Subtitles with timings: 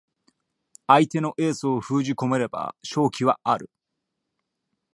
[0.87, 3.69] 相手のエースを封じ込めれば勝機はある